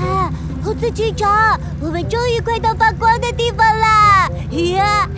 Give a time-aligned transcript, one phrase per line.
[0.00, 4.26] 啊，猴子警长，我们终于快到发光的地方啦！
[4.50, 5.08] 呀，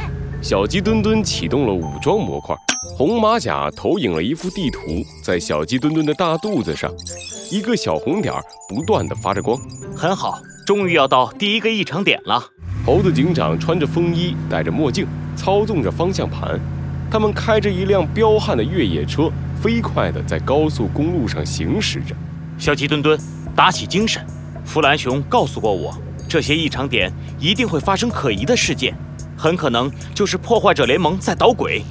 [0.43, 2.57] 小鸡墩墩启动了武装模块，
[2.97, 4.81] 红马甲投影了一幅地图，
[5.23, 6.91] 在小鸡墩墩的大肚子上，
[7.53, 9.57] 一个小红点儿不断的发着光。
[9.97, 12.43] 很好，终于要到第一个异常点了。
[12.85, 15.07] 猴子警长穿着风衣，戴着墨镜，
[15.37, 16.59] 操纵着方向盘。
[17.11, 22.15] 他们开着一辆彪悍的越野车，飞快地在高速公路上行驶着。
[22.61, 23.19] 小鸡墩墩，
[23.57, 24.23] 打起精神！
[24.67, 25.97] 弗兰熊告诉过我，
[26.29, 28.95] 这些异常点一定会发生可疑的事件，
[29.35, 31.83] 很可能就是破坏者联盟在捣鬼。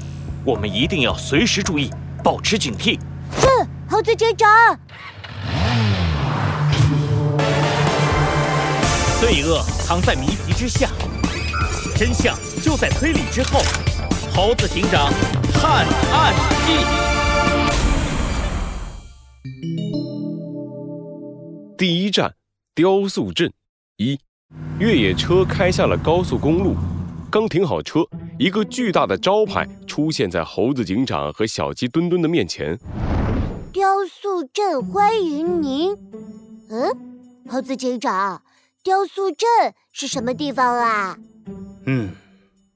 [0.45, 1.89] 我们一定要随时注意，
[2.23, 2.99] 保持警惕。
[3.41, 3.47] 是，
[3.89, 4.47] 猴子警长。
[9.19, 10.87] 罪恶藏在谜题之下，
[11.95, 13.59] 真相就在推理之后。
[14.31, 15.11] 猴子警长
[15.51, 16.33] 探案
[16.67, 17.08] 记
[21.79, 22.35] 第一站：
[22.75, 23.49] 雕塑镇。
[23.95, 24.19] 一，
[24.81, 26.75] 越野车开下了高速公路，
[27.31, 28.01] 刚停好车，
[28.37, 32.77] 一个巨大的招牌出现在猴子警长和小鸡墩墩的面前。
[33.71, 35.95] 雕塑镇欢迎您。
[36.69, 36.91] 嗯，
[37.49, 38.43] 猴子警长。
[38.83, 39.47] 雕塑镇
[39.93, 41.17] 是什么地方啊？
[41.85, 42.09] 嗯，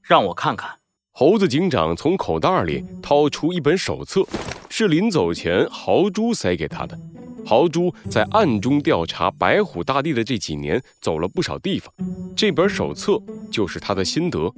[0.00, 0.70] 让我看看。
[1.12, 4.26] 猴子警长从口袋里掏出一本手册，
[4.70, 6.98] 是临走前豪猪塞给他的。
[7.46, 11.92] 豪猪在暗中调查白虎大帝的这几年，走了不少地方。
[12.36, 14.52] 这本手册就是他的心得。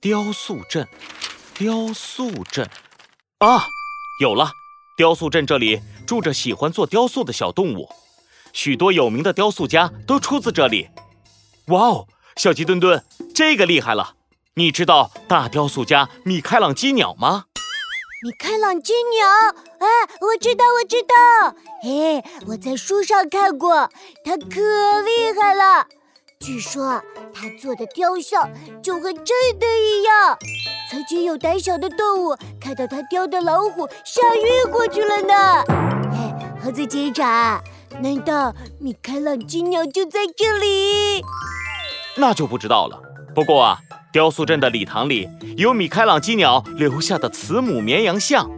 [0.00, 0.86] 雕塑镇，
[1.54, 2.68] 雕塑镇，
[3.38, 3.66] 啊，
[4.20, 4.52] 有了！
[4.96, 7.88] 雕塑镇这里住着喜欢做雕塑的小动物。
[8.52, 10.88] 许多有名的雕塑家都出自这里。
[11.66, 14.14] 哇哦，小鸡墩墩，这个厉害了！
[14.54, 17.44] 你知道大雕塑家米开朗基鸟吗？
[18.20, 19.28] 米开朗基鸟，
[19.78, 19.86] 哎，
[20.20, 21.54] 我知道，我知道。
[21.80, 23.88] 嘿，我在书上看过，
[24.24, 25.86] 他可厉害了。
[26.40, 27.00] 据说
[27.32, 28.50] 他做的雕像
[28.82, 30.36] 就和真的一样。
[30.90, 35.34] 曾经有胆小的动物看到他雕的老虎，吓晕过去了呢。
[36.10, 37.62] 哎，猴子警长。
[38.02, 41.22] 难道米开朗基鸟就在这里？
[42.16, 43.00] 那就不知道了。
[43.32, 43.78] 不过啊，
[44.12, 48.50] 雕塑镇的礼堂里有米开朗基鸟留下的慈母绵羊像，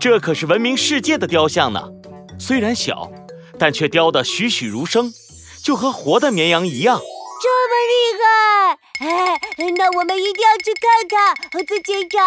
[0.00, 1.90] 这可是闻名世界的雕像呢。
[2.38, 3.10] 虽然小，
[3.58, 5.12] 但却雕得栩栩如生，
[5.62, 7.00] 就和活的绵羊一样。
[7.42, 8.76] 这么厉害！
[9.06, 9.40] 哎，
[9.76, 12.22] 那我们一定要去看看猴子警长。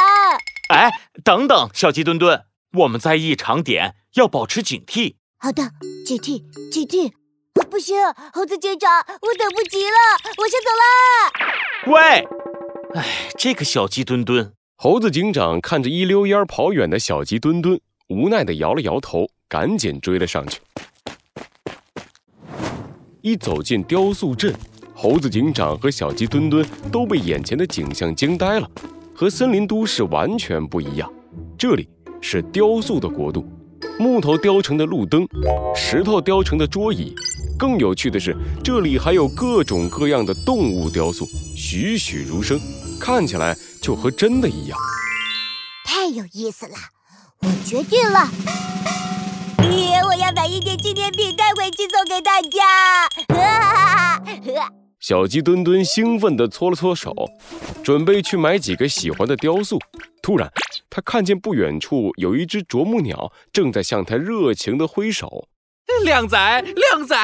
[0.69, 0.91] 哎，
[1.24, 2.44] 等等，小鸡墩墩，
[2.74, 5.16] 我们在异常点要保持警惕。
[5.40, 5.72] 好的，
[6.06, 7.12] 警惕，警惕！
[7.69, 7.96] 不行，
[8.34, 8.91] 猴子警长，
[9.22, 9.97] 我等不及了，
[10.38, 11.94] 我先走了。
[11.94, 12.28] 喂，
[12.96, 13.06] 哎，
[13.38, 20.59] 这个小鸡墩墩，猴子警长看着一溜烟跑远的小鸡墩墩，无奈的摇了摇头，赶紧追了上去。
[23.22, 24.51] 一走进雕塑镇，
[24.96, 28.68] 猴子警长和小鸡墩墩都被眼前的景象惊呆了，
[29.13, 31.12] 和森林都市完全不一样，
[31.56, 31.88] 这里
[32.19, 33.47] 是雕塑的国度。
[34.00, 35.28] 木头雕成的路灯，
[35.75, 37.13] 石头雕成的桌椅，
[37.59, 38.34] 更有趣的是，
[38.64, 41.25] 这里还有各种各样的动物雕塑，
[41.58, 42.58] 栩栩如生，
[43.02, 44.80] 看起来就和真的一样。
[45.84, 46.75] 太有意思了，
[47.42, 48.30] 我决定了，
[49.58, 53.09] 咦，我要买一点纪念品带回去送给大家。
[55.02, 57.14] 小鸡墩墩兴奋地搓了搓手，
[57.84, 59.78] 准备去买几个喜欢的雕塑。
[60.22, 60.50] 突然，
[60.90, 65.50] 他看见不远处有一只啄木鸟正在向他热情地挥手。
[66.04, 67.16] 靓仔，靓仔，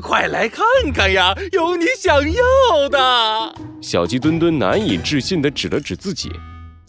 [0.00, 3.54] 快来看看呀，有你想要的！
[3.80, 6.30] 小鸡墩墩难以置信地指了指自己。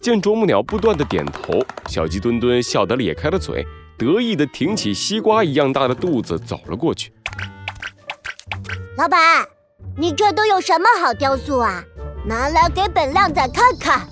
[0.00, 3.66] 见啄木鸟不断地点头，小鸡墩墩笑得咧开了嘴，
[3.98, 7.12] 得意地挺起西瓜一样大的肚子走了过去。
[8.96, 9.46] 老板。
[9.98, 11.82] 你这都有什么好雕塑啊？
[12.26, 14.06] 拿来给本靓仔看看。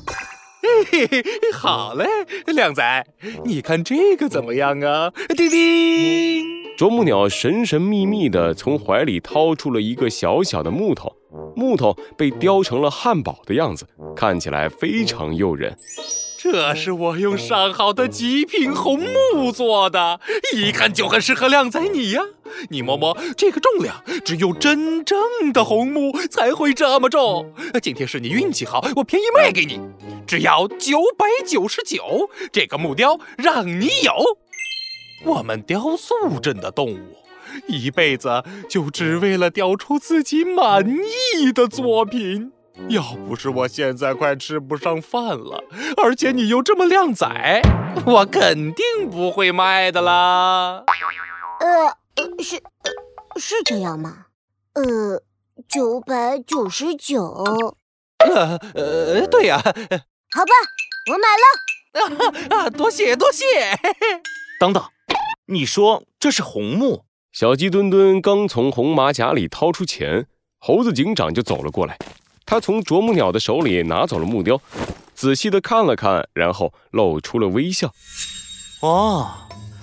[0.90, 2.06] 嘿嘿，好嘞，
[2.46, 3.06] 靓仔，
[3.44, 5.12] 你看这个怎么样啊？
[5.36, 11.12] 叮叮，啄木鸟神神秘秘地从怀里掏出了一个小小的木头，
[11.54, 15.78] 木头被雕成了汉堡的样子，看起来非常诱人。
[16.36, 20.20] 这是我用上好的极品红木做的，
[20.54, 22.22] 一看就很适合靓仔你呀。
[22.70, 25.16] 你摸摸这个重量，只有真正
[25.52, 27.54] 的红木才会这么重。
[27.80, 29.80] 今天是你运气好，我便宜卖给你，
[30.26, 32.28] 只要九百九十九。
[32.52, 34.12] 这个木雕让你有。
[35.24, 37.16] 我们雕塑镇的动物，
[37.66, 42.52] 一辈子就只为了雕出自己满意的作品。
[42.88, 45.62] 要不是我现在快吃不上饭了，
[46.02, 47.26] 而且你又这么靓仔，
[48.04, 50.84] 我肯定不会卖的啦。
[51.60, 51.96] 呃，
[52.42, 52.60] 是，
[53.36, 54.26] 是这样吗？
[54.74, 55.22] 呃，
[55.68, 57.22] 九百九十九。
[58.18, 59.58] 呃呃，对呀。
[59.58, 60.52] 好吧，
[61.10, 61.44] 我买了。
[62.56, 63.44] 啊，多谢多谢。
[64.58, 64.82] 等等，
[65.46, 67.04] 你说这是红木？
[67.30, 70.26] 小鸡墩墩刚从红马甲里掏出钱，
[70.58, 71.98] 猴子警长就走了过来。
[72.46, 74.58] 他从啄木鸟的手里拿走了木雕，
[75.14, 77.92] 仔细的看了看，然后露出了微笑。
[78.80, 79.32] 哦，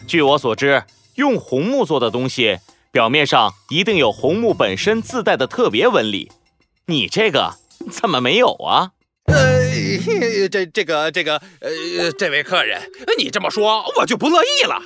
[0.07, 0.83] 据我所知，
[1.15, 2.57] 用红木做的东西，
[2.91, 6.31] 表面上一定有红木本身自带的特别纹理。
[6.87, 7.57] 你这个
[7.91, 8.93] 怎么没有啊？
[9.25, 12.81] 呃，这这个这个呃，这位客人，
[13.17, 14.81] 你这么说我就不乐意了。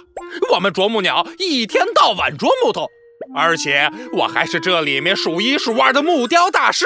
[0.54, 2.88] 我们啄木鸟一天到晚啄木头，
[3.36, 6.86] 而且我还是这里面数一数二的木雕大师。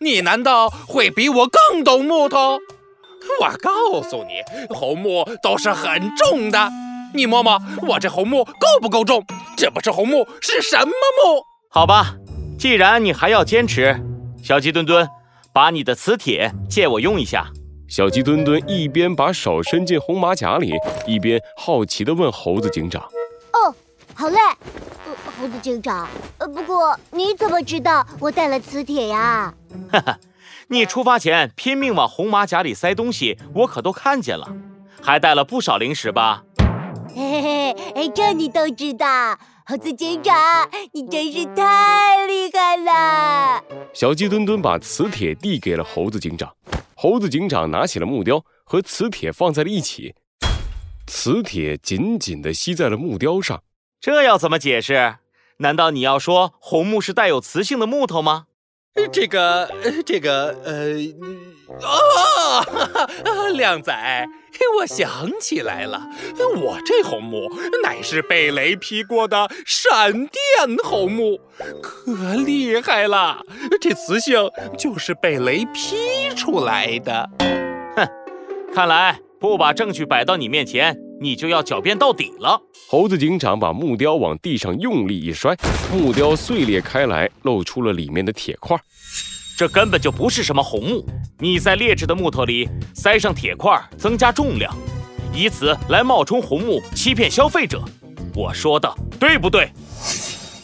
[0.00, 2.58] 你难道会比我更懂木头？
[3.40, 4.42] 我告诉你，
[4.74, 6.70] 红木都是很重的。
[7.14, 9.24] 你摸摸我这红木够不够重？
[9.56, 11.42] 这不是红木是什么木？
[11.70, 12.14] 好吧，
[12.58, 13.98] 既然你还要坚持，
[14.42, 15.08] 小鸡墩墩。
[15.56, 17.46] 把你的磁铁借我用一下。
[17.88, 20.74] 小鸡墩墩一边把手伸进红马甲里，
[21.06, 23.02] 一边好奇地问猴子警长
[23.54, 23.74] ：“哦，
[24.12, 24.38] 好嘞，
[25.06, 26.06] 呃猴子警长。
[26.36, 29.54] 呃，不过你怎么知道我带了磁铁呀？”
[29.90, 30.18] 哈哈，
[30.68, 34.46] 你出发前拼命往红马甲里塞东西，我可都看见了，
[35.00, 36.42] 还带了不少零食吧？
[37.14, 39.38] 嘿嘿嘿，这你都知道。
[39.68, 40.32] 猴子警长，
[40.92, 43.64] 你真是太厉害了！
[43.92, 46.54] 小鸡墩墩把磁铁递给了猴子警长，
[46.94, 50.14] 猴子警长拿起了木雕，和磁铁放在了一起，
[51.08, 53.60] 磁铁紧紧地吸在了木雕上。
[54.00, 55.16] 这要怎么解释？
[55.56, 58.46] 难道你要说红木是带有磁性的木头吗？
[59.12, 59.70] 这个，
[60.04, 60.94] 这个，呃，
[61.80, 64.26] 哦，靓仔，
[64.78, 66.08] 我想起来了，
[66.56, 67.48] 我这红木
[67.82, 71.40] 乃是被雷劈过的闪电红木，
[71.82, 73.40] 可厉害了！
[73.80, 77.28] 这磁性就是被雷劈出来的。
[77.96, 78.08] 哼，
[78.74, 80.96] 看来不把证据摆到你面前。
[81.18, 82.60] 你就要狡辩到底了！
[82.90, 85.56] 猴子警长把木雕往地上用力一摔，
[85.90, 88.78] 木雕碎裂开来，露出了里面的铁块。
[89.56, 91.06] 这根本就不是什么红木，
[91.38, 94.70] 你在劣质的木头里塞上铁块，增加重量，
[95.34, 97.82] 以此来冒充红木，欺骗消费者。
[98.34, 99.70] 我说的对不对？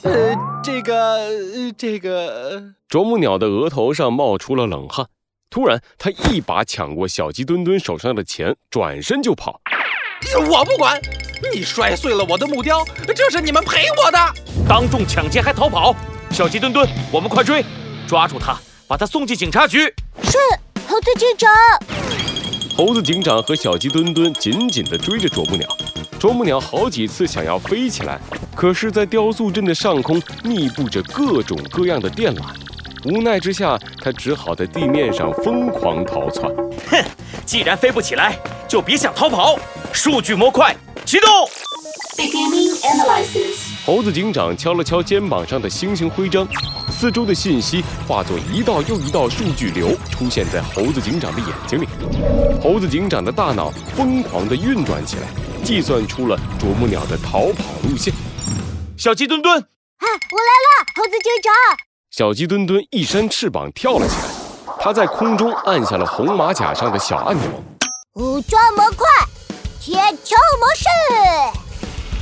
[0.03, 2.63] 呃，这个，这个……
[2.91, 5.07] 啄木鸟的额头上冒出了冷汗。
[5.53, 9.61] 突然，他一把抢过小鸡墩墩手上的钱，转身就跑。
[10.49, 10.99] 我不管，
[11.53, 12.83] 你摔碎了我的木雕，
[13.15, 14.19] 这是你们赔我的。
[14.67, 15.95] 当众抢劫还逃跑，
[16.31, 17.63] 小鸡墩墩，我们快追，
[18.09, 18.59] 抓住他，
[18.89, 19.81] 把他送进警察局。
[20.23, 20.39] 是，
[20.89, 21.51] 猴子警长。
[22.75, 25.69] 猴子警长和小鸡墩墩紧紧地追着啄木鸟，
[26.19, 28.19] 啄木鸟好几次想要飞起来，
[28.57, 32.43] 可是，在雕塑镇的上空密布着各种各样的电缆，
[33.05, 36.49] 无奈之下，他只好在地面上疯狂逃窜。
[36.89, 37.05] 哼，
[37.45, 38.39] 既然飞不起来，
[38.69, 39.59] 就别想逃跑。
[39.93, 41.29] 数据模块启动。
[43.85, 46.47] 猴子警长敲了敲肩膀上的星星徽章，
[46.91, 51.89] 四周的信息化作一道又一道数据流出现在猴子警长的眼睛里。
[52.63, 55.27] 猴子警长的大脑疯狂地运转起来，
[55.65, 58.15] 计算出了啄木鸟的逃跑路线。
[58.97, 60.87] 小鸡墩墩，啊，我来了！
[60.95, 61.92] 猴子警长。
[62.13, 64.23] 小鸡墩墩一扇翅膀跳了起来，
[64.79, 67.47] 它在空中按下了红马甲上的小按钮。
[68.17, 69.09] 武装模块。
[69.81, 70.85] 铁球模式，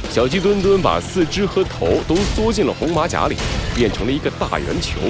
[0.08, 3.36] 小鸡墩墩把四肢和头都缩进了红马甲里，
[3.74, 5.00] 变成了一个大圆球，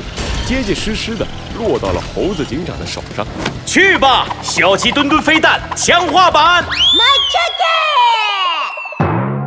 [0.46, 1.26] 结结实实的
[1.58, 3.26] 落到了猴子警长的手上。
[3.66, 6.64] 去吧，小鸡墩墩飞弹强化版！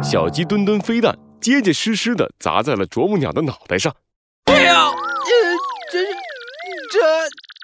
[0.03, 3.91] 小鸡墩墩飞弹结结实实的砸在了啄木鸟的脑袋上。
[4.45, 5.12] 哎呀，这这
[6.93, 6.99] 这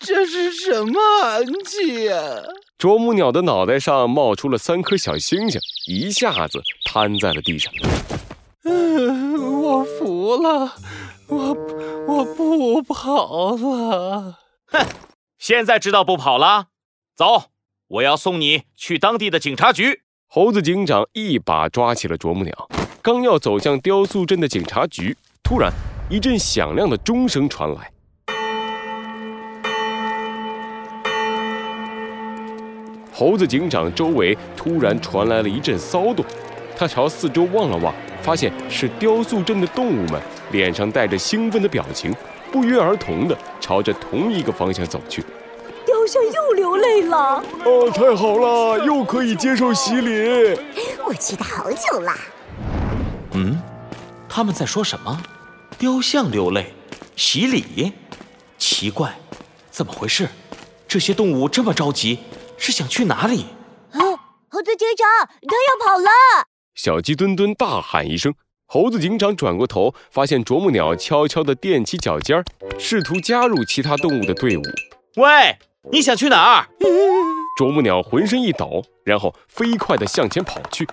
[0.07, 2.41] 这是什么暗器啊？
[2.79, 7.71] 啄木鸟的脑袋上冒出了三颗小星星，一下子瘫在了地上。
[8.63, 10.73] 嗯，我服了，
[11.27, 11.55] 我
[12.07, 14.39] 我不跑了。
[14.65, 14.83] 哼，
[15.37, 16.69] 现在知道不跑了？
[17.15, 17.51] 走，
[17.87, 20.01] 我要送你去当地的警察局。
[20.25, 22.67] 猴子警长一把抓起了啄木鸟，
[23.03, 25.71] 刚要走向雕塑镇的警察局，突然
[26.09, 27.91] 一阵响亮的钟声传来。
[33.19, 36.25] 猴子警长周围突然传来了一阵骚动，
[36.73, 40.21] 他朝四周望了望，发现是雕塑镇的动物们，
[40.53, 42.15] 脸上带着兴奋的表情，
[42.49, 45.21] 不约而同地朝着同一个方向走去。
[45.85, 47.43] 雕像又流泪了！
[47.65, 50.57] 哦，太好了，又可以接受洗礼。
[51.05, 52.13] 我期待好久了。
[53.33, 53.61] 嗯，
[54.29, 55.21] 他们在说什么？
[55.77, 56.71] 雕像流泪，
[57.17, 57.91] 洗礼，
[58.57, 59.13] 奇怪，
[59.69, 60.29] 怎么回事？
[60.87, 62.17] 这些动物这么着急，
[62.59, 63.45] 是想去哪里？
[63.93, 63.99] 啊，
[64.49, 65.07] 猴子警长，
[65.47, 66.09] 他要跑了！
[66.75, 68.33] 小鸡墩墩大喊一声，
[68.67, 72.43] 猴子警长转过头，发现啄木鸟悄悄地踮起脚尖儿，
[72.77, 74.61] 试图加入其他动物的队伍。
[75.15, 75.57] 喂，
[75.91, 76.67] 你想去哪儿？
[77.57, 80.87] 啄木鸟浑身一抖，然后飞快地向前跑去。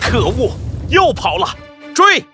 [0.00, 0.52] 可恶，
[0.88, 1.46] 又跑了！
[1.94, 2.24] 追！